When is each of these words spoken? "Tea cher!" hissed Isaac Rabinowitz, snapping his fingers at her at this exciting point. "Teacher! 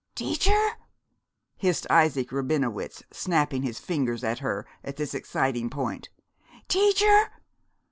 "Tea 0.15 0.33
cher!" 0.33 0.77
hissed 1.57 1.85
Isaac 1.91 2.31
Rabinowitz, 2.31 3.03
snapping 3.11 3.61
his 3.61 3.77
fingers 3.77 4.23
at 4.23 4.39
her 4.39 4.65
at 4.83 4.95
this 4.95 5.13
exciting 5.13 5.69
point. 5.69 6.09
"Teacher! 6.67 7.25